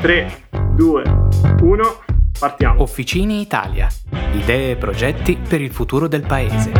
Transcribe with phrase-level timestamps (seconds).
[0.00, 1.02] 3, 2,
[1.60, 1.82] 1,
[2.38, 2.80] partiamo.
[2.80, 3.86] Officine Italia.
[4.32, 6.72] Idee e progetti per il futuro del paese.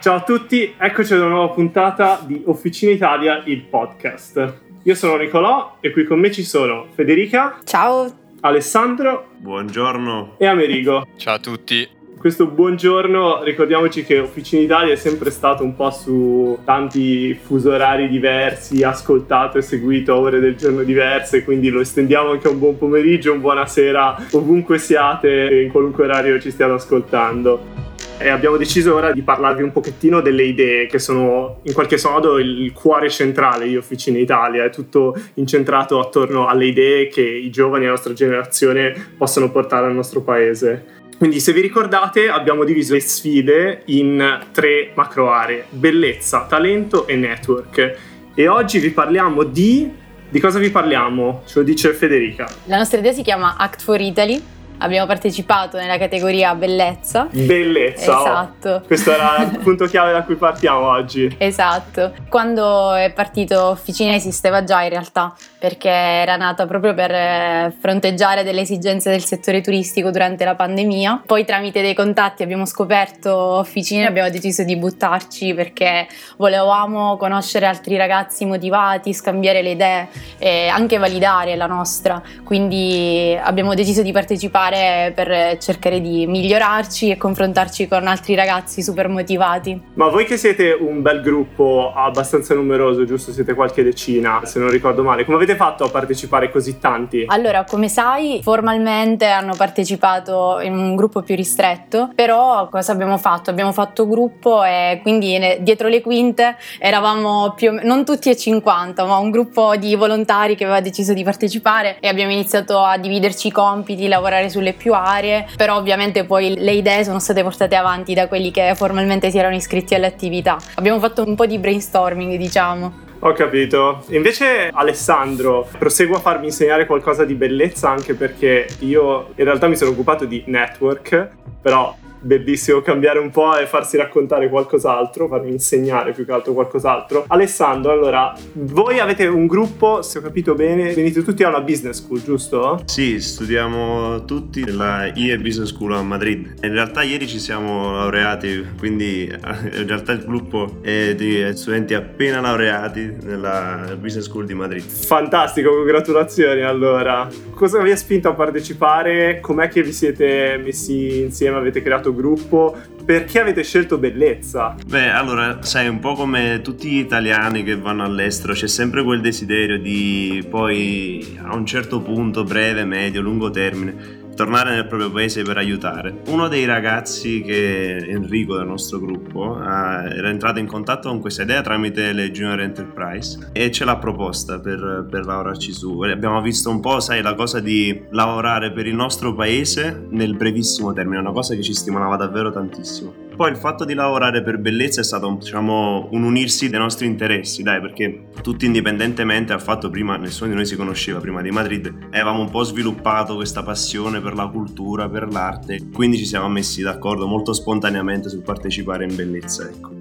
[0.00, 4.60] Ciao a tutti, eccoci ad una nuova puntata di Officine Italia, il podcast.
[4.82, 7.60] Io sono Nicolò e qui con me ci sono Federica.
[7.62, 8.12] Ciao.
[8.40, 9.28] Alessandro.
[9.36, 10.34] Buongiorno.
[10.38, 11.06] E Amerigo.
[11.16, 16.58] Ciao a tutti questo buongiorno ricordiamoci che Officina Italia è sempre stato un po' su
[16.64, 22.30] tanti fuso orari diversi, ascoltato e seguito a ore del giorno diverse, quindi lo estendiamo
[22.30, 26.74] anche a un buon pomeriggio, un buonasera, ovunque siate e in qualunque orario ci stiano
[26.74, 27.86] ascoltando.
[28.20, 32.40] E abbiamo deciso ora di parlarvi un pochettino delle idee che sono in qualche modo
[32.40, 37.82] il cuore centrale di Officina Italia, è tutto incentrato attorno alle idee che i giovani
[37.82, 40.96] della nostra generazione possono portare al nostro paese.
[41.18, 47.16] Quindi se vi ricordate abbiamo diviso le sfide in tre macro aree, bellezza, talento e
[47.16, 47.96] network.
[48.34, 50.06] E oggi vi parliamo di...
[50.30, 51.42] Di cosa vi parliamo?
[51.46, 52.48] Ce lo dice Federica.
[52.66, 54.40] La nostra idea si chiama Act for Italy
[54.78, 57.28] abbiamo partecipato nella categoria bellezza.
[57.30, 58.18] Bellezza.
[58.18, 58.20] Oh.
[58.20, 58.68] Esatto.
[58.70, 58.80] Oh.
[58.82, 61.34] Questo era il punto chiave da cui partiamo oggi.
[61.38, 62.12] Esatto.
[62.28, 68.44] Quando è partito Officina esisteva già in realtà, perché era nata proprio per eh, fronteggiare
[68.44, 71.22] delle esigenze del settore turistico durante la pandemia.
[71.26, 77.66] Poi tramite dei contatti abbiamo scoperto Officina e abbiamo deciso di buttarci perché volevamo conoscere
[77.66, 82.22] altri ragazzi motivati, scambiare le idee e anche validare la nostra.
[82.44, 88.82] Quindi abbiamo deciso di partecipare fare per cercare di migliorarci e confrontarci con altri ragazzi
[88.82, 89.80] super motivati.
[89.94, 93.32] Ma voi che siete un bel gruppo abbastanza numeroso, giusto?
[93.32, 95.24] Siete qualche decina, se non ricordo male.
[95.24, 97.24] Come avete fatto a partecipare così tanti?
[97.26, 103.50] Allora, come sai, formalmente hanno partecipato in un gruppo più ristretto, però cosa abbiamo fatto?
[103.50, 108.36] Abbiamo fatto gruppo e quindi dietro le quinte eravamo più o meno, non tutti e
[108.36, 112.98] 50, ma un gruppo di volontari che aveva deciso di partecipare e abbiamo iniziato a
[112.98, 117.42] dividerci i compiti, lavorare su sulle più aree, però ovviamente poi le idee sono state
[117.42, 120.56] portate avanti da quelli che formalmente si erano iscritti alle attività.
[120.74, 123.06] Abbiamo fatto un po' di brainstorming, diciamo.
[123.20, 124.04] Ho capito.
[124.08, 129.76] Invece Alessandro, proseguo a farmi insegnare qualcosa di bellezza anche perché io in realtà mi
[129.76, 131.28] sono occupato di network,
[131.60, 137.24] però bellissimo cambiare un po' e farsi raccontare qualcos'altro, farmi insegnare più che altro qualcos'altro.
[137.28, 142.02] Alessandro, allora, voi avete un gruppo, se ho capito bene, venite tutti a una business
[142.02, 142.82] school, giusto?
[142.84, 146.54] Sì, studiamo tutti la IE Business School a Madrid.
[146.62, 152.40] In realtà ieri ci siamo laureati, quindi in realtà il gruppo è di studenti appena
[152.40, 154.82] laureati nella Business School di Madrid.
[154.82, 157.28] Fantastico, congratulazioni allora.
[157.54, 159.40] Cosa vi ha spinto a partecipare?
[159.40, 161.56] Com'è che vi siete messi insieme?
[161.56, 164.74] Avete creato questo gruppo perché avete scelto bellezza?
[164.86, 169.20] Beh, allora, sai, un po' come tutti gli italiani che vanno all'estero, c'è sempre quel
[169.20, 175.42] desiderio di poi a un certo punto, breve, medio, lungo termine, tornare nel proprio paese
[175.42, 176.20] per aiutare.
[176.28, 181.60] Uno dei ragazzi che Enrico del nostro gruppo era entrato in contatto con questa idea
[181.60, 186.02] tramite le Junior Enterprise e ce l'ha proposta per, per lavorarci su.
[186.02, 190.92] Abbiamo visto un po', sai, la cosa di lavorare per il nostro paese nel brevissimo
[190.92, 193.27] termine, una cosa che ci stimolava davvero tantissimo.
[193.38, 197.62] Poi il fatto di lavorare per bellezza è stato diciamo, un unirsi dei nostri interessi,
[197.62, 201.86] dai, perché tutti indipendentemente dal fatto prima nessuno di noi si conosceva prima di Madrid,
[202.10, 206.82] avevamo un po' sviluppato questa passione per la cultura, per l'arte, quindi ci siamo messi
[206.82, 209.97] d'accordo molto spontaneamente sul partecipare in bellezza, ecco.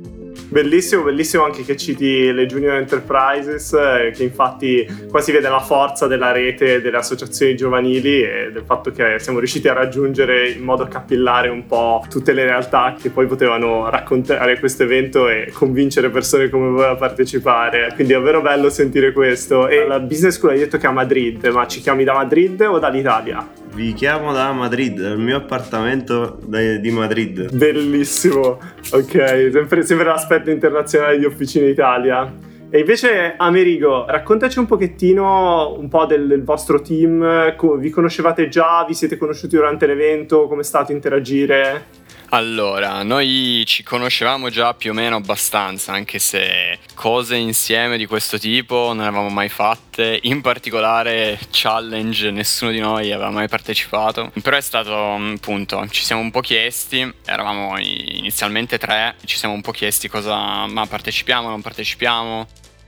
[0.49, 5.59] Bellissimo, bellissimo anche che citi le Junior Enterprises, eh, che infatti qua si vede la
[5.59, 10.63] forza della rete delle associazioni giovanili e del fatto che siamo riusciti a raggiungere in
[10.63, 16.09] modo capillare un po' tutte le realtà che poi potevano raccontare questo evento e convincere
[16.09, 17.91] persone come voi a partecipare.
[17.93, 19.67] Quindi è davvero bello sentire questo.
[19.67, 22.61] E la business school hai detto che è a Madrid, ma ci chiami da Madrid
[22.61, 23.56] o dall'Italia?
[23.77, 27.55] Vi chiamo da Madrid, dal mio appartamento di Madrid.
[27.55, 28.57] Bellissimo,
[28.91, 32.33] ok, sempre, sempre l'aspetto internazionale di Officina Italia.
[32.71, 38.83] E invece Amerigo, raccontaci un pochettino un po' del, del, vostro team, vi conoscevate già,
[38.83, 41.85] vi siete conosciuti durante l'evento, come è stato interagire?
[42.31, 48.37] Allora, noi ci conoscevamo già più o meno abbastanza, anche se cose insieme di questo
[48.37, 54.57] tipo non avevamo mai fatte, in particolare challenge nessuno di noi aveva mai partecipato, però
[54.57, 59.71] è stato appunto, ci siamo un po' chiesti, eravamo inizialmente tre, ci siamo un po'
[59.71, 62.45] chiesti cosa, ma partecipiamo, non partecipiamo,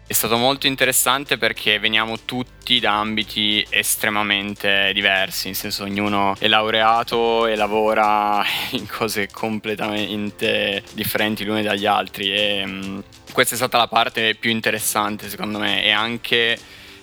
[0.09, 6.47] È stato molto interessante perché veniamo tutti da ambiti estremamente diversi, nel senso ognuno è
[6.47, 13.77] laureato e lavora in cose completamente differenti l'uno dagli altri e um, questa è stata
[13.77, 16.57] la parte più interessante secondo me e anche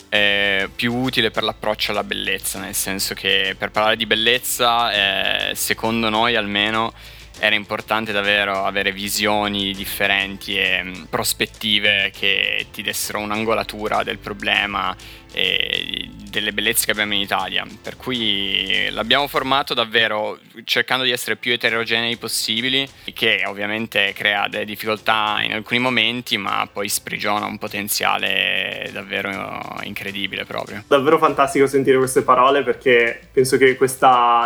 [0.08, 5.54] eh, più utile per l'approccio alla bellezza, nel senso che per parlare di bellezza, eh,
[5.54, 6.92] secondo noi almeno,
[7.38, 14.94] era importante davvero avere visioni differenti e prospettive che ti dessero un'angolatura del problema
[15.36, 17.66] e delle bellezze che abbiamo in Italia.
[17.82, 24.64] Per cui l'abbiamo formato davvero cercando di essere più eterogenei possibili, che ovviamente crea delle
[24.64, 30.84] difficoltà in alcuni momenti, ma poi sprigiona un potenziale davvero incredibile proprio.
[30.86, 33.94] Davvero fantastico sentire queste parole perché penso che questo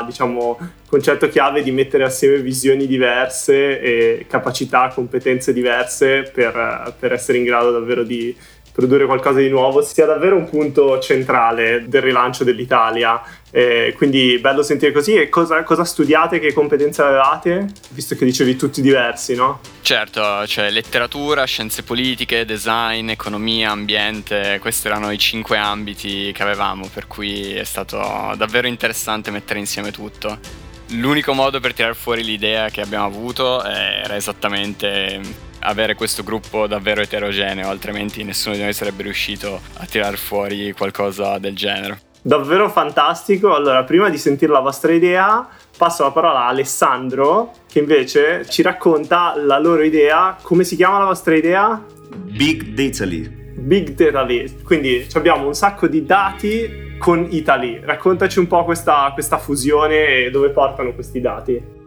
[0.07, 0.59] diciamo,
[0.89, 7.45] concetto chiave di mettere assieme visioni diverse e capacità, competenze diverse per, per essere in
[7.45, 8.37] grado davvero di
[8.73, 13.21] produrre qualcosa di nuovo sia davvero un punto centrale del rilancio dell'Italia.
[13.53, 15.15] Eh, quindi bello sentire così.
[15.15, 16.39] E cosa, cosa, studiate?
[16.39, 17.67] Che competenze avevate?
[17.91, 19.61] Visto che dicevi tutti diversi, no?
[19.83, 26.89] Certo, cioè letteratura, scienze politiche, design, economia, ambiente, questi erano i cinque ambiti che avevamo,
[26.93, 30.69] per cui è stato davvero interessante mettere insieme tutto.
[30.95, 35.21] L'unico modo per tirare fuori l'idea che abbiamo avuto era esattamente
[35.61, 41.39] avere questo gruppo davvero eterogeneo, altrimenti nessuno di noi sarebbe riuscito a tirar fuori qualcosa
[41.39, 42.01] del genere.
[42.23, 43.55] Davvero fantastico.
[43.55, 48.63] Allora, prima di sentire la vostra idea, passo la parola a Alessandro, che invece ci
[48.63, 50.37] racconta la loro idea.
[50.43, 51.83] Come si chiama la vostra idea?
[52.17, 53.53] Big Dataly.
[53.57, 54.63] Big Dataly.
[54.63, 57.81] Quindi abbiamo un sacco di dati con Italy.
[57.82, 61.79] Raccontaci un po' questa, questa fusione e dove portano questi dati.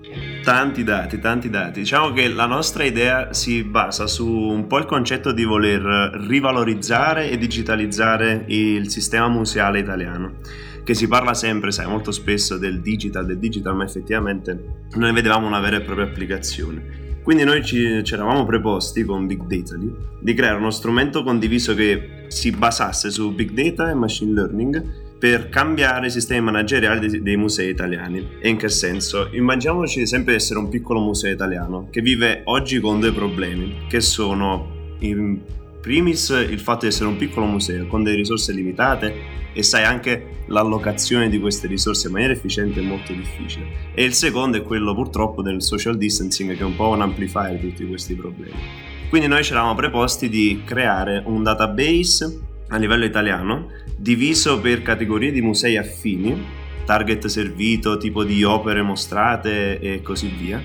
[0.44, 1.82] Tanti dati, tanti dati.
[1.82, 5.82] Diciamo che la nostra idea si basa su un po' il concetto di voler
[6.28, 10.38] rivalorizzare e digitalizzare il sistema museale italiano.
[10.84, 15.46] Che si parla sempre, sai, molto spesso del digital, del digital, ma effettivamente noi vedevamo
[15.46, 17.02] una vera e propria applicazione.
[17.24, 19.78] Quindi noi ci, ci eravamo preposti con Big Data
[20.20, 25.48] di creare uno strumento condiviso che si basasse su Big Data e Machine Learning per
[25.48, 28.28] cambiare i sistemi manageriali dei, dei, musei italiani.
[28.42, 29.30] E in che senso?
[29.32, 34.02] Immaginiamoci sempre di essere un piccolo museo italiano che vive oggi con due problemi, che
[34.02, 35.40] sono in
[35.80, 39.16] primis il fatto di essere un piccolo museo con delle risorse limitate
[39.54, 43.92] e sai anche l'allocazione di queste risorse in maniera efficiente è molto difficile.
[43.96, 47.58] E il secondo è quello purtroppo del social distancing che è un po' un amplifier
[47.58, 48.60] di tutti questi problemi.
[49.08, 55.32] Quindi noi ci eravamo preposti di creare un database a livello italiano diviso per categorie
[55.32, 56.44] di musei affini,
[56.86, 60.62] target servito, tipo di opere mostrate e così via,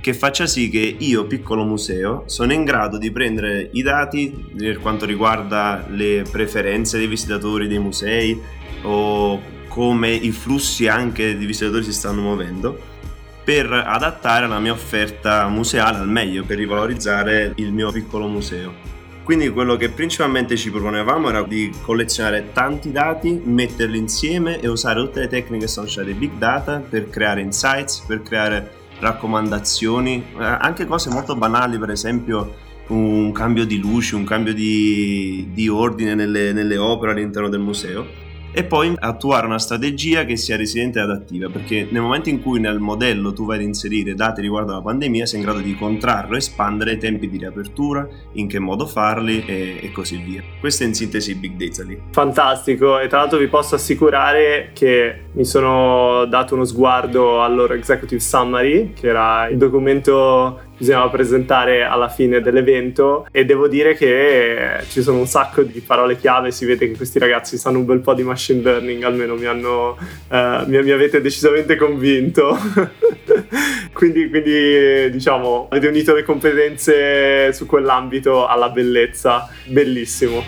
[0.00, 4.78] che faccia sì che io, piccolo museo, sono in grado di prendere i dati per
[4.78, 8.40] quanto riguarda le preferenze dei visitatori dei musei
[8.82, 12.96] o come i flussi anche di visitatori si stanno muovendo
[13.44, 18.97] per adattare la mia offerta museale al meglio, per rivalorizzare il mio piccolo museo.
[19.28, 25.04] Quindi quello che principalmente ci proponevamo era di collezionare tanti dati, metterli insieme e usare
[25.04, 30.42] tutte le tecniche che sono state big data per creare insights, per creare raccomandazioni, eh,
[30.42, 32.54] anche cose molto banali, per esempio
[32.86, 38.27] un cambio di luce, un cambio di, di ordine nelle, nelle opere all'interno del museo
[38.52, 42.60] e poi attuare una strategia che sia resiliente ed adattiva, perché nel momento in cui
[42.60, 46.34] nel modello tu vai ad inserire dati riguardo alla pandemia, sei in grado di contrarre
[46.34, 50.42] o espandere i tempi di riapertura, in che modo farli e, e così via.
[50.60, 52.00] Questo è in sintesi Big Data lì.
[52.10, 57.74] Fantastico, e tra l'altro vi posso assicurare che mi sono dato uno sguardo al loro
[57.74, 64.80] executive summary, che era il documento bisognava presentare alla fine dell'evento e devo dire che
[64.88, 67.98] ci sono un sacco di parole chiave, si vede che questi ragazzi sanno un bel
[67.98, 72.56] po' di machine learning, almeno mi, hanno, uh, mi, mi avete decisamente convinto.
[73.92, 80.42] quindi, quindi diciamo avete unito le competenze su quell'ambito alla bellezza, bellissimo.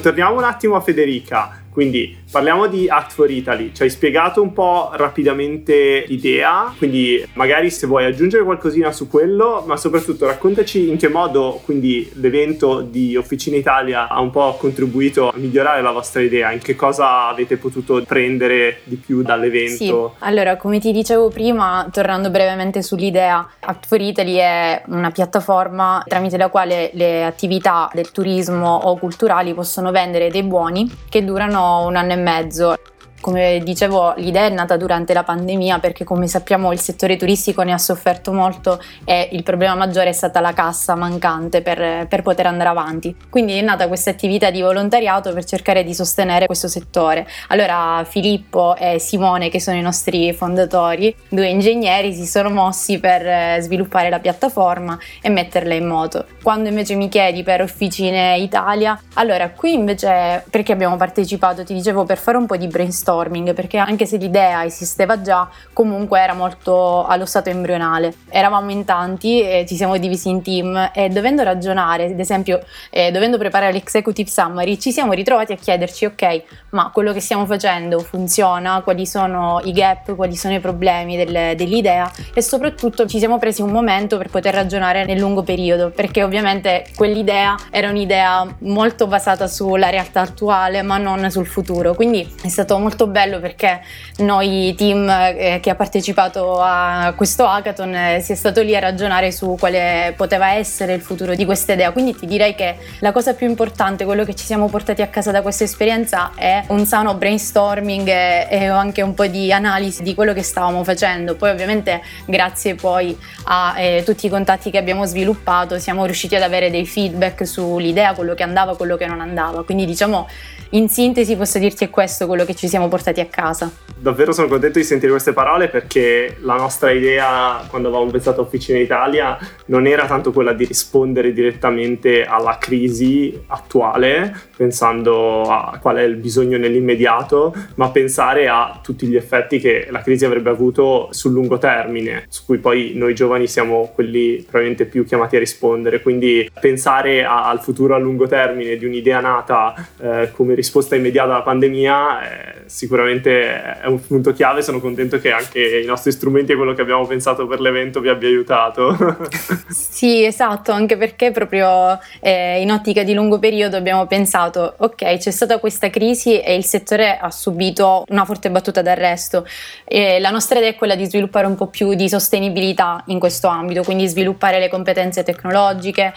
[0.00, 1.62] Torniamo un attimo a Federica.
[1.74, 7.70] Quindi parliamo di Act for Italy, ci hai spiegato un po' rapidamente l'idea, quindi magari
[7.70, 13.14] se vuoi aggiungere qualcosina su quello, ma soprattutto raccontaci in che modo quindi l'evento di
[13.14, 17.56] Officina Italia ha un po' contribuito a migliorare la vostra idea, in che cosa avete
[17.56, 20.14] potuto prendere di più dall'evento.
[20.16, 26.02] Sì, allora come ti dicevo prima, tornando brevemente sull'idea, Act for Italy è una piattaforma
[26.04, 31.86] tramite la quale le attività del turismo o culturali possono vendere dei buoni che durano
[31.86, 32.76] un anno e mezzo mezzo
[33.24, 37.72] come dicevo l'idea è nata durante la pandemia perché come sappiamo il settore turistico ne
[37.72, 42.44] ha sofferto molto e il problema maggiore è stata la cassa mancante per, per poter
[42.44, 43.16] andare avanti.
[43.30, 47.26] Quindi è nata questa attività di volontariato per cercare di sostenere questo settore.
[47.48, 53.26] Allora Filippo e Simone, che sono i nostri fondatori, due ingegneri, si sono mossi per
[53.26, 56.26] eh, sviluppare la piattaforma e metterla in moto.
[56.42, 62.04] Quando invece mi chiedi per Officine Italia, allora qui invece perché abbiamo partecipato, ti dicevo,
[62.04, 63.12] per fare un po' di brainstorming,
[63.54, 68.14] perché anche se l'idea esisteva già, comunque era molto allo stato embrionale.
[68.28, 73.10] Eravamo in tanti, e ci siamo divisi in team e dovendo ragionare, ad esempio, eh,
[73.10, 77.98] dovendo preparare l'executive summary, ci siamo ritrovati a chiederci, ok, ma quello che stiamo facendo
[78.00, 78.80] funziona?
[78.82, 80.14] Quali sono i gap?
[80.14, 82.10] Quali sono i problemi del, dell'idea?
[82.32, 86.86] E soprattutto ci siamo presi un momento per poter ragionare nel lungo periodo, perché ovviamente
[86.94, 91.94] quell'idea era un'idea molto basata sulla realtà attuale, ma non sul futuro.
[91.94, 93.80] Quindi è stato molto bello perché
[94.18, 98.80] noi team eh, che ha partecipato a questo hackathon eh, si è stato lì a
[98.80, 101.92] ragionare su quale poteva essere il futuro di questa idea.
[101.92, 105.30] Quindi ti direi che la cosa più importante, quello che ci siamo portati a casa
[105.30, 110.14] da questa esperienza è un sano brainstorming e, e anche un po' di analisi di
[110.14, 111.36] quello che stavamo facendo.
[111.36, 116.42] Poi ovviamente grazie poi a eh, tutti i contatti che abbiamo sviluppato siamo riusciti ad
[116.42, 119.64] avere dei feedback sull'idea, quello che andava, quello che non andava.
[119.64, 120.26] Quindi diciamo
[120.74, 123.70] in sintesi posso dirti è questo quello che ci siamo portati a casa.
[123.96, 128.44] Davvero sono contento di sentire queste parole perché la nostra idea quando avevamo pensato a
[128.44, 135.96] Officina Italia non era tanto quella di rispondere direttamente alla crisi attuale, pensando a qual
[135.96, 141.08] è il bisogno nell'immediato, ma pensare a tutti gli effetti che la crisi avrebbe avuto
[141.12, 146.02] sul lungo termine, su cui poi noi giovani siamo quelli probabilmente più chiamati a rispondere.
[146.02, 151.34] Quindi pensare a, al futuro a lungo termine di un'idea nata eh, come risposta immediata
[151.34, 154.62] alla pandemia eh, sicuramente è un punto chiave.
[154.62, 158.08] Sono contento che anche i nostri strumenti e quello che abbiamo pensato per l'evento vi
[158.08, 158.96] abbia aiutato.
[159.68, 165.30] sì, esatto, anche perché proprio eh, in ottica di lungo periodo abbiamo pensato, ok, c'è
[165.30, 169.46] stata questa crisi e il settore ha subito una forte battuta d'arresto.
[169.84, 173.48] E la nostra idea è quella di sviluppare un po' più di sostenibilità in questo
[173.48, 176.12] ambito, quindi sviluppare le competenze tecnologiche,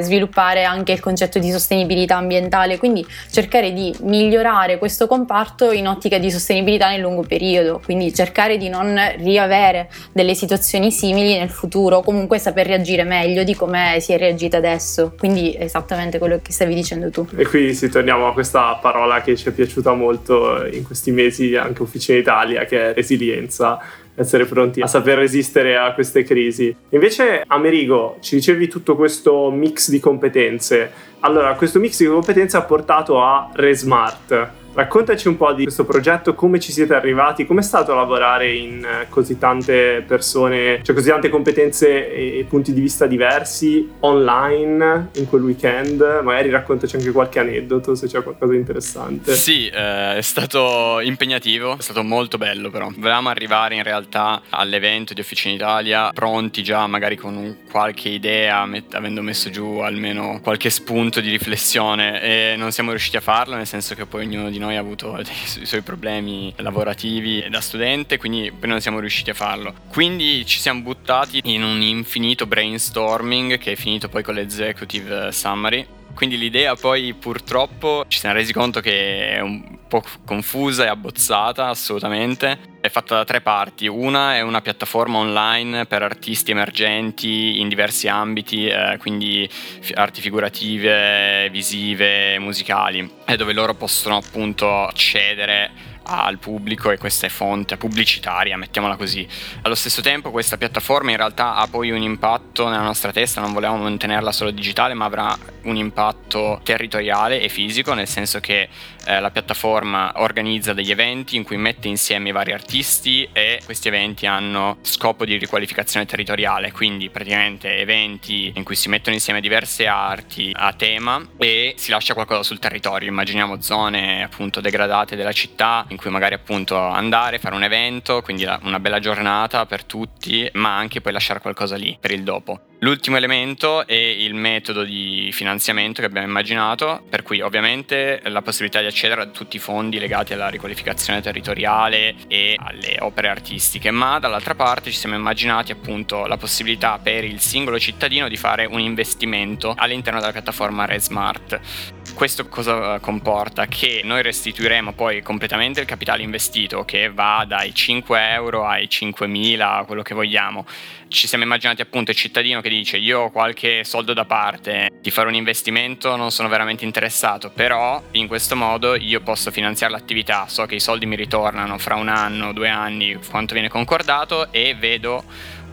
[0.00, 6.18] sviluppare anche il concetto di sostenibilità ambientale, quindi cercare di migliorare questo comparto in ottica
[6.18, 12.00] di sostenibilità nel lungo periodo, quindi cercare di non riavere delle situazioni simili nel futuro,
[12.02, 16.74] comunque saper reagire meglio di come si è reagito adesso, quindi esattamente quello che stavi
[16.74, 17.26] dicendo tu.
[17.36, 21.56] E qui si torniamo a questa parola che ci è piaciuta molto in questi mesi
[21.56, 23.80] anche Officina Italia, che è resilienza
[24.14, 26.74] essere pronti a saper resistere a queste crisi.
[26.90, 30.90] Invece, Amerigo, ci dicevi tutto questo mix di competenze.
[31.20, 36.34] Allora, questo mix di competenze ha portato a Resmart Raccontaci un po' di questo progetto,
[36.34, 41.28] come ci siete arrivati, com'è stato lavorare in eh, così tante persone, cioè così tante
[41.28, 46.00] competenze e punti di vista diversi online in quel weekend.
[46.24, 49.36] Magari raccontaci anche qualche aneddoto se c'è qualcosa di interessante.
[49.36, 52.90] Sì, eh, è stato impegnativo, è stato molto bello però.
[52.96, 58.66] Volevamo arrivare in realtà all'evento di Officina Italia pronti già magari con un, qualche idea,
[58.66, 63.54] met- avendo messo giù almeno qualche spunto di riflessione e non siamo riusciti a farlo,
[63.54, 65.18] nel senso che poi ognuno di noi noi ha avuto
[65.60, 69.74] i suoi problemi lavorativi da studente, quindi poi non siamo riusciti a farlo.
[69.88, 75.86] Quindi ci siamo buttati in un infinito brainstorming che è finito poi con l'executive summary
[76.14, 81.66] quindi l'idea poi purtroppo ci siamo resi conto che è un po' confusa e abbozzata
[81.66, 82.73] assolutamente.
[82.84, 83.86] È fatta da tre parti.
[83.86, 89.48] Una è una piattaforma online per artisti emergenti in diversi ambiti, eh, quindi
[89.94, 97.76] arti figurative, visive, musicali, dove loro possono appunto accedere al pubblico e questa è fonte
[97.76, 99.26] pubblicitaria, mettiamola così.
[99.62, 103.52] Allo stesso tempo questa piattaforma in realtà ha poi un impatto nella nostra testa, non
[103.52, 108.68] volevamo mantenerla solo digitale, ma avrà un impatto territoriale e fisico, nel senso che
[109.06, 113.88] eh, la piattaforma organizza degli eventi in cui mette insieme i vari artisti e questi
[113.88, 119.86] eventi hanno scopo di riqualificazione territoriale, quindi praticamente eventi in cui si mettono insieme diverse
[119.86, 123.08] arti a tema e si lascia qualcosa sul territorio.
[123.08, 128.44] Immaginiamo zone appunto degradate della città in cui magari appunto andare, fare un evento, quindi
[128.44, 132.60] una bella giornata per tutti, ma anche poi lasciare qualcosa lì per il dopo.
[132.80, 138.80] L'ultimo elemento è il metodo di finanziamento che abbiamo immaginato, per cui ovviamente la possibilità
[138.80, 144.18] di accedere a tutti i fondi legati alla riqualificazione territoriale e alle opere artistiche, ma
[144.18, 148.80] dall'altra parte ci siamo immaginati appunto la possibilità per il singolo cittadino di fare un
[148.80, 152.02] investimento all'interno della piattaforma RedSmart.
[152.14, 153.66] Questo cosa comporta?
[153.66, 159.84] Che noi restituiremo poi completamente il capitale investito che va dai 5 euro ai 5.000,
[159.84, 160.64] quello che vogliamo.
[161.08, 165.10] Ci siamo immaginati appunto il cittadino che dice io ho qualche soldo da parte, di
[165.10, 170.46] fare un investimento non sono veramente interessato, però in questo modo io posso finanziare l'attività,
[170.46, 174.76] so che i soldi mi ritornano fra un anno, due anni, quanto viene concordato e
[174.78, 175.24] vedo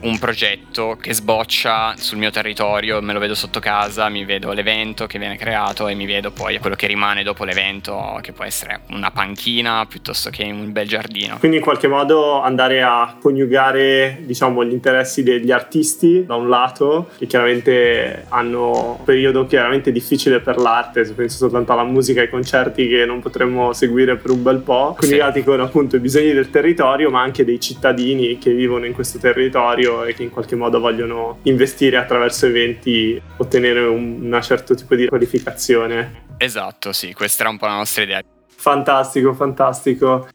[0.01, 5.05] un progetto che sboccia sul mio territorio, me lo vedo sotto casa, mi vedo l'evento
[5.05, 8.81] che viene creato e mi vedo poi quello che rimane dopo l'evento, che può essere
[8.89, 11.37] una panchina piuttosto che un bel giardino.
[11.37, 17.09] Quindi in qualche modo andare a coniugare diciamo, gli interessi degli artisti da un lato,
[17.17, 22.23] che chiaramente hanno un periodo chiaramente difficile per l'arte, se penso soltanto alla musica e
[22.23, 25.45] ai concerti che non potremmo seguire per un bel po', coniugati sì.
[25.45, 29.90] con appunto i bisogni del territorio, ma anche dei cittadini che vivono in questo territorio
[30.05, 35.07] e che in qualche modo vogliono investire attraverso eventi, ottenere un, un certo tipo di
[35.07, 36.25] qualificazione.
[36.37, 38.21] Esatto, sì, questa era un po' la nostra idea.
[38.47, 40.27] Fantastico, fantastico.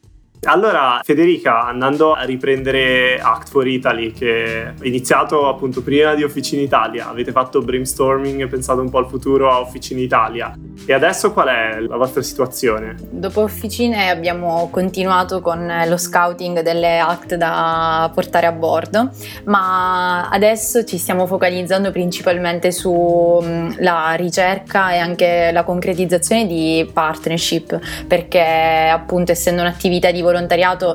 [0.47, 6.63] Allora, Federica, andando a riprendere Act for Italy, che è iniziato appunto prima di Officina
[6.63, 10.57] Italia, avete fatto brainstorming e pensato un po' al futuro a Officina Italia.
[10.87, 12.95] E adesso qual è la vostra situazione?
[13.11, 19.11] Dopo Officine abbiamo continuato con lo scouting delle Act da portare a bordo,
[19.47, 28.89] ma adesso ci stiamo focalizzando principalmente sulla ricerca e anche la concretizzazione di partnership, perché
[28.93, 30.35] appunto essendo un'attività di volontariato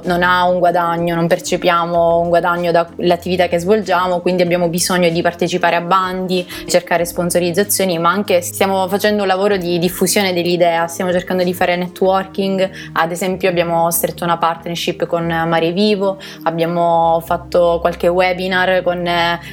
[0.03, 5.21] non ha un guadagno, non percepiamo un guadagno dall'attività che svolgiamo, quindi abbiamo bisogno di
[5.21, 11.11] partecipare a bandi, cercare sponsorizzazioni, ma anche stiamo facendo un lavoro di diffusione dell'idea, stiamo
[11.11, 17.77] cercando di fare networking, ad esempio abbiamo stretto una partnership con Mare Vivo, abbiamo fatto
[17.79, 19.07] qualche webinar con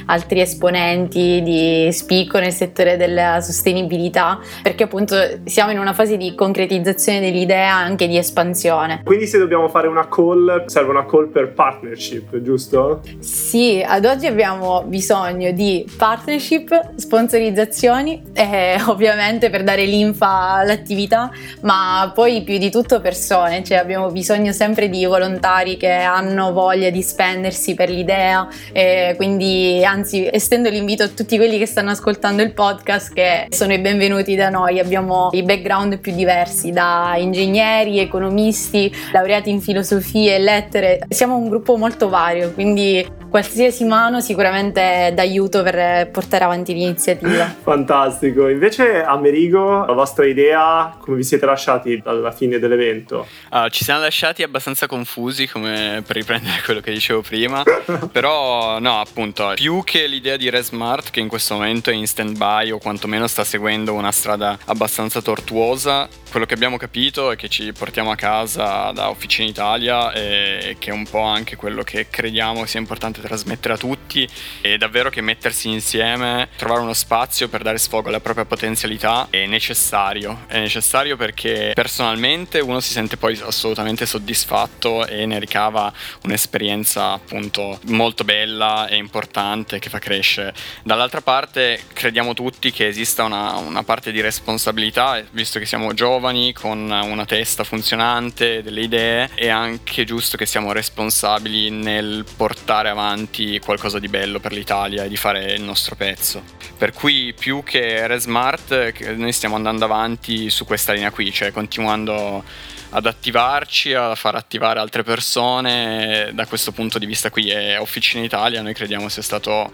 [0.05, 5.15] altri esponenti di spicco nel settore della sostenibilità, perché appunto
[5.45, 9.01] siamo in una fase di concretizzazione dell'idea anche di espansione.
[9.03, 13.01] Quindi se dobbiamo fare una call, serve una call per partnership, giusto?
[13.19, 22.11] Sì, ad oggi abbiamo bisogno di partnership, sponsorizzazioni e ovviamente per dare linfa all'attività, ma
[22.13, 27.01] poi più di tutto persone, cioè abbiamo bisogno sempre di volontari che hanno voglia di
[27.01, 32.53] spendersi per l'idea e quindi anzi estendo l'invito a tutti quelli che stanno ascoltando il
[32.53, 38.91] podcast che sono i benvenuti da noi, abbiamo i background più diversi, da ingegneri, economisti,
[39.11, 40.99] laureati in filosofie e lettere.
[41.09, 47.45] Siamo un gruppo molto vario, quindi qualsiasi mano sicuramente è d'aiuto per portare avanti l'iniziativa.
[47.61, 48.47] Fantastico.
[48.49, 53.27] Invece Amerigo, la vostra idea, come vi siete lasciati alla fine dell'evento?
[53.51, 57.63] Uh, ci siamo lasciati abbastanza confusi, come per riprendere quello che dicevo prima,
[58.11, 62.71] però no, appunto, più che l'idea di Resmart che in questo momento è in stand-by
[62.71, 67.71] o quantomeno sta seguendo una strada abbastanza tortuosa, quello che abbiamo capito e che ci
[67.73, 72.65] portiamo a casa da Officina Italia e che è un po' anche quello che crediamo
[72.65, 74.27] sia importante trasmettere a tutti
[74.61, 79.45] e davvero che mettersi insieme, trovare uno spazio per dare sfogo alla propria potenzialità è
[79.47, 80.45] necessario.
[80.47, 85.91] È necessario perché personalmente uno si sente poi assolutamente soddisfatto e ne ricava
[86.23, 90.53] un'esperienza appunto molto bella e importante che fa crescere.
[90.83, 96.17] Dall'altra parte crediamo tutti che esista una, una parte di responsabilità, visto che siamo giovani
[96.53, 103.59] con una testa funzionante, delle idee, è anche giusto che siamo responsabili nel portare avanti
[103.59, 106.43] qualcosa di bello per l'Italia e di fare il nostro pezzo.
[106.77, 112.43] Per cui più che Resmart noi stiamo andando avanti su questa linea qui, cioè continuando
[112.91, 118.23] ad attivarci, a far attivare altre persone da questo punto di vista qui è Officina
[118.23, 119.71] Italia, noi crediamo sia stato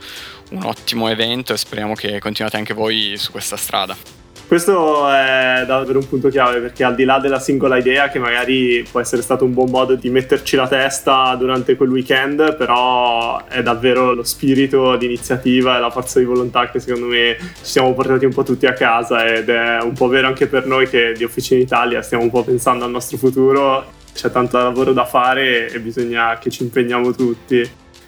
[0.52, 4.25] un ottimo evento e speriamo che continuate anche voi su questa strada.
[4.48, 8.86] Questo è davvero un punto chiave perché al di là della singola idea che magari
[8.90, 13.64] può essere stato un buon modo di metterci la testa durante quel weekend, però è
[13.64, 17.94] davvero lo spirito di iniziativa e la forza di volontà che secondo me ci siamo
[17.96, 21.14] portati un po' tutti a casa ed è un po' vero anche per noi che
[21.18, 25.72] di Officina Italia stiamo un po' pensando al nostro futuro, c'è tanto lavoro da fare
[25.72, 27.68] e bisogna che ci impegniamo tutti.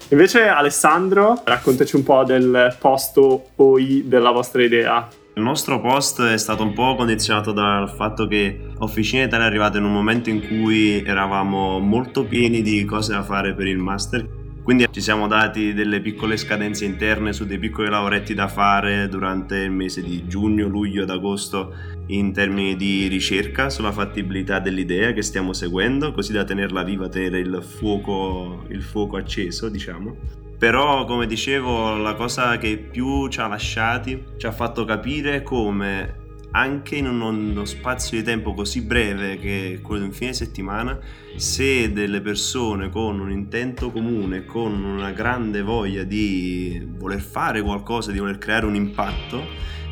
[0.09, 5.09] Invece Alessandro, raccontaci un po' del posto OI della vostra idea.
[5.37, 9.77] Il nostro post è stato un po' condizionato dal fatto che Officina Italia è arrivata
[9.77, 14.27] in un momento in cui eravamo molto pieni di cose da fare per il master.
[14.63, 19.57] Quindi ci siamo dati delle piccole scadenze interne su dei piccoli lavoretti da fare durante
[19.57, 21.71] il mese di giugno, luglio ed agosto
[22.07, 27.37] in termini di ricerca sulla fattibilità dell'idea che stiamo seguendo, così da tenerla viva, tenere
[27.37, 30.46] il fuoco, il fuoco acceso, diciamo.
[30.57, 36.25] Però, come dicevo, la cosa che più ci ha lasciati ci ha fatto capire come
[36.51, 40.97] anche in uno spazio di tempo così breve che quello di un fine settimana,
[41.35, 48.11] se delle persone con un intento comune, con una grande voglia di voler fare qualcosa,
[48.11, 49.45] di voler creare un impatto,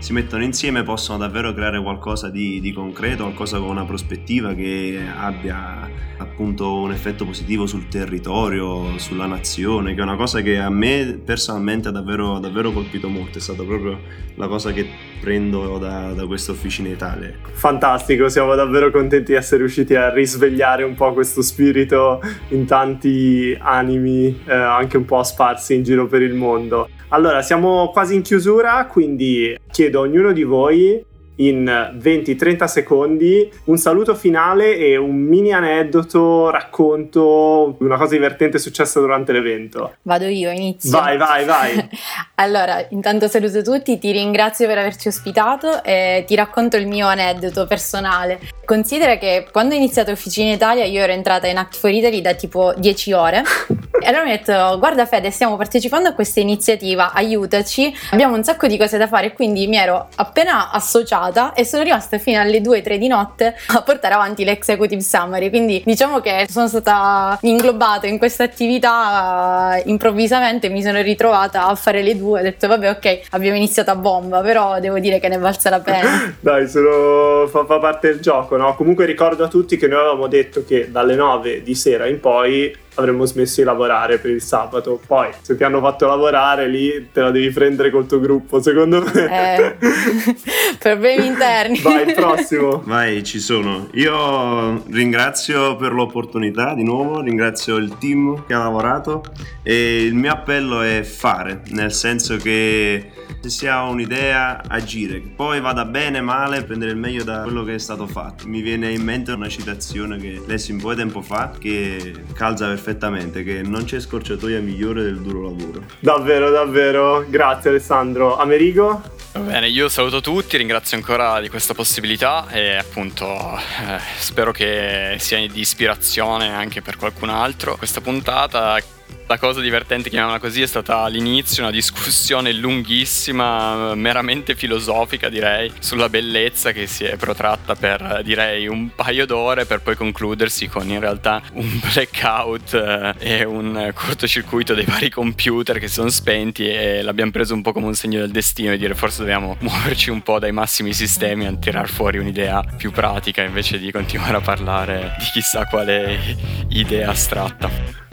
[0.05, 4.99] si mettono insieme possono davvero creare qualcosa di, di, concreto, qualcosa con una prospettiva che
[5.17, 10.69] abbia appunto un effetto positivo sul territorio, sulla nazione, che è una cosa che a
[10.69, 13.99] me personalmente ha davvero, davvero colpito molto, è stata proprio
[14.35, 14.87] la cosa che
[15.19, 17.33] prendo da, da questa officina Italia.
[17.53, 23.57] Fantastico, siamo davvero contenti di essere riusciti a risvegliare un po' questo spirito in tanti
[23.59, 26.89] animi, eh, anche un po' sparsi in giro per il mondo.
[27.09, 31.05] Allora, siamo quasi in chiusura, quindi chiedo a ognuno di voi
[31.37, 39.01] in 20-30 secondi un saluto finale e un mini aneddoto, racconto, una cosa divertente successa
[39.01, 39.95] durante l'evento.
[40.03, 40.91] Vado io, inizio.
[40.91, 41.89] Vai, vai, vai.
[42.35, 47.67] allora, intanto saluto tutti, ti ringrazio per averci ospitato e ti racconto il mio aneddoto
[47.67, 48.39] personale.
[48.63, 52.33] Considera che quando ho iniziato Officina Italia io ero entrata in Act for Italy da
[52.33, 53.43] tipo 10 ore
[53.99, 58.43] e allora mi ha detto guarda Fede stiamo partecipando a questa iniziativa, aiutaci, abbiamo un
[58.43, 62.59] sacco di cose da fare quindi mi ero appena associata e sono rimasta fino alle
[62.59, 65.49] 2-3 di notte a portare avanti l'executive summary.
[65.49, 72.01] Quindi diciamo che sono stata inglobata in questa attività improvvisamente mi sono ritrovata a fare
[72.01, 72.39] le due.
[72.39, 75.79] Ho detto vabbè ok abbiamo iniziato a bomba però devo dire che ne valsa la
[75.79, 76.35] pena.
[76.39, 77.47] Dai sono...
[77.47, 78.75] fa, fa parte del gioco no?
[78.75, 82.83] Comunque ricordo a tutti che noi avevamo detto che dalle 9 di sera in poi
[82.95, 84.99] avremmo smesso di lavorare per il sabato.
[85.05, 89.01] Poi, se ti hanno fatto lavorare lì, te la devi prendere col tuo gruppo, secondo
[89.01, 89.55] me.
[89.55, 89.75] Eh,
[90.79, 91.79] problemi interni.
[91.79, 92.81] Vai, prossimo.
[92.85, 93.87] Vai, ci sono.
[93.93, 99.23] Io ringrazio per l'opportunità di nuovo, ringrazio il team che ha lavorato
[99.63, 105.19] e il mio appello è fare, nel senso che se si ha un'idea, agire.
[105.19, 108.47] Poi vada bene, male, prendere il meglio da quello che è stato fatto.
[108.47, 112.75] Mi viene in mente una citazione che lessi un po' di tempo fa che calza
[112.85, 115.83] perfettamente, che non c'è scorciatoia migliore del duro lavoro.
[115.99, 117.25] Davvero, davvero.
[117.27, 118.37] Grazie Alessandro.
[118.37, 119.01] Amerigo?
[119.33, 125.15] Va bene, io saluto tutti, ringrazio ancora di questa possibilità e appunto eh, spero che
[125.17, 127.75] sia di ispirazione anche per qualcun altro.
[127.75, 128.79] Questa puntata
[129.27, 136.09] la cosa divertente, chiamiamola così, è stata all'inizio una discussione lunghissima, meramente filosofica direi, sulla
[136.09, 140.99] bellezza che si è protratta per direi un paio d'ore per poi concludersi con in
[140.99, 147.31] realtà un blackout eh, e un cortocircuito dei vari computer che sono spenti e l'abbiamo
[147.31, 150.37] preso un po' come un segno del destino e dire forse dobbiamo muoverci un po'
[150.39, 155.25] dai massimi sistemi a tirar fuori un'idea più pratica invece di continuare a parlare di
[155.33, 156.37] chissà quale
[156.69, 158.04] idea astratta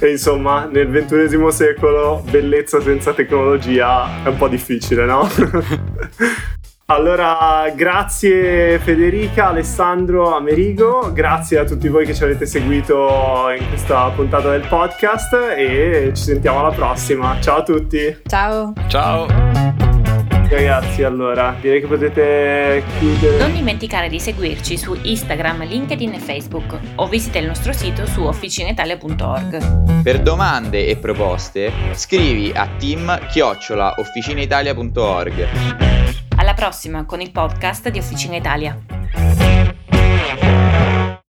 [0.00, 5.28] e insomma, nel ventunesimo secolo, bellezza senza tecnologia è un po' difficile, no?
[6.86, 14.10] Allora, grazie Federica, Alessandro, Amerigo, grazie a tutti voi che ci avete seguito in questa
[14.10, 17.38] puntata del podcast e ci sentiamo alla prossima.
[17.40, 18.18] Ciao a tutti.
[18.26, 18.74] Ciao.
[18.88, 19.81] Ciao
[20.54, 23.38] ragazzi, allora direi che potete chiudere.
[23.38, 28.22] Non dimenticare di seguirci su Instagram, LinkedIn e Facebook o visita il nostro sito su
[28.22, 30.02] officinitalia.org.
[30.02, 35.48] Per domande e proposte scrivi a team-officinaitalia.org.
[36.36, 39.01] Alla prossima con il podcast di Officina Italia.